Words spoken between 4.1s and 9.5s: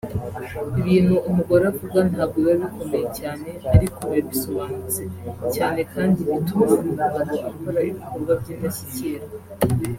bisobanutse cyane kandi bituma umugabo akora ibikorwa by’indashyikirwa